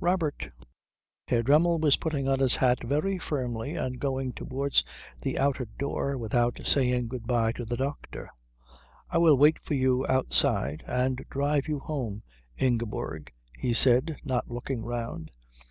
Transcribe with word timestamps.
Robert" 0.00 0.50
Herr 1.28 1.42
Dremmel 1.42 1.78
was 1.78 1.98
putting 1.98 2.26
on 2.26 2.38
his 2.40 2.56
hat 2.56 2.82
very 2.82 3.18
firmly 3.18 3.74
and 3.74 4.00
going 4.00 4.32
towards 4.32 4.82
the 5.20 5.38
outer 5.38 5.66
door 5.78 6.16
without 6.16 6.58
saying 6.64 7.08
good 7.08 7.26
bye 7.26 7.52
to 7.52 7.66
the 7.66 7.76
doctor. 7.76 8.30
"I 9.10 9.18
will 9.18 9.36
wait 9.36 9.58
for 9.62 9.74
you 9.74 10.06
outside 10.08 10.82
and 10.86 11.26
drive 11.28 11.68
you 11.68 11.80
home, 11.80 12.22
Ingeborg," 12.56 13.30
he 13.58 13.74
said, 13.74 14.16
not 14.24 14.50
looking 14.50 14.82
round. 14.86 15.30